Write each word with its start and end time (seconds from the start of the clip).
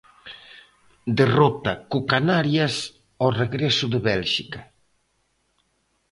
Derrota 1.19 1.73
co 1.89 1.97
Canarias 2.13 2.75
ao 3.21 3.29
regreso 3.41 3.85
de 3.93 3.99
Bélxica. 4.09 4.61